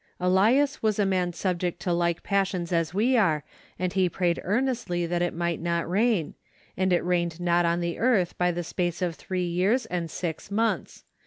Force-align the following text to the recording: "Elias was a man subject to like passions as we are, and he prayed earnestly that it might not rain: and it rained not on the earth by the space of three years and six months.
"Elias 0.29 0.81
was 0.81 0.97
a 0.97 1.05
man 1.05 1.31
subject 1.31 1.79
to 1.79 1.93
like 1.93 2.23
passions 2.23 2.71
as 2.73 2.91
we 2.91 3.15
are, 3.15 3.43
and 3.77 3.93
he 3.93 4.09
prayed 4.09 4.41
earnestly 4.43 5.05
that 5.05 5.21
it 5.21 5.31
might 5.31 5.61
not 5.61 5.87
rain: 5.87 6.33
and 6.75 6.91
it 6.91 7.05
rained 7.05 7.39
not 7.39 7.65
on 7.65 7.81
the 7.81 7.99
earth 7.99 8.35
by 8.35 8.49
the 8.51 8.63
space 8.63 9.03
of 9.03 9.13
three 9.13 9.45
years 9.45 9.85
and 9.85 10.09
six 10.09 10.49
months. 10.49 11.03